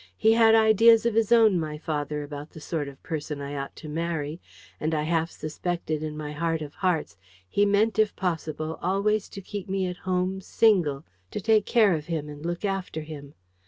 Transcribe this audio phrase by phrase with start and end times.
[0.17, 3.75] He had ideas of his own, my father, about the sort of person I ought
[3.75, 4.41] to marry:
[4.79, 7.15] and I half suspected in my heart of hearts
[7.47, 12.07] he meant if possible always to keep me at home single to take care of
[12.07, 13.35] him and look after him.